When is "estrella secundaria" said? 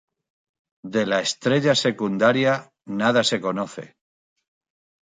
1.27-2.57